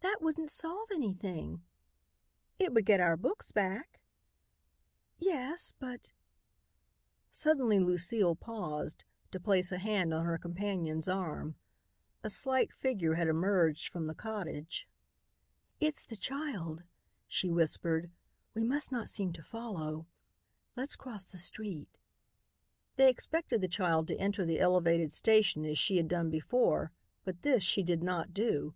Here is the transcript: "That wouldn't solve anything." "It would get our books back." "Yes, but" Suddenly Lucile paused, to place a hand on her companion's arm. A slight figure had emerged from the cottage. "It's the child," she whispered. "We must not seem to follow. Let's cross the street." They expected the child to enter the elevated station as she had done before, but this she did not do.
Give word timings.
"That 0.00 0.18
wouldn't 0.20 0.50
solve 0.50 0.90
anything." 0.92 1.62
"It 2.58 2.74
would 2.74 2.84
get 2.84 3.00
our 3.00 3.16
books 3.16 3.50
back." 3.50 3.98
"Yes, 5.18 5.72
but" 5.78 6.12
Suddenly 7.32 7.78
Lucile 7.80 8.36
paused, 8.36 9.04
to 9.30 9.40
place 9.40 9.72
a 9.72 9.78
hand 9.78 10.12
on 10.12 10.26
her 10.26 10.36
companion's 10.36 11.08
arm. 11.08 11.54
A 12.22 12.28
slight 12.28 12.74
figure 12.74 13.14
had 13.14 13.26
emerged 13.26 13.90
from 13.90 14.06
the 14.06 14.14
cottage. 14.14 14.86
"It's 15.80 16.04
the 16.04 16.16
child," 16.16 16.82
she 17.26 17.48
whispered. 17.50 18.10
"We 18.52 18.64
must 18.64 18.92
not 18.92 19.08
seem 19.08 19.32
to 19.32 19.42
follow. 19.42 20.04
Let's 20.76 20.94
cross 20.94 21.24
the 21.24 21.38
street." 21.38 21.88
They 22.96 23.08
expected 23.08 23.62
the 23.62 23.68
child 23.68 24.08
to 24.08 24.16
enter 24.16 24.44
the 24.44 24.60
elevated 24.60 25.10
station 25.10 25.64
as 25.64 25.78
she 25.78 25.96
had 25.96 26.08
done 26.08 26.28
before, 26.28 26.92
but 27.24 27.40
this 27.40 27.62
she 27.62 27.82
did 27.82 28.02
not 28.02 28.34
do. 28.34 28.74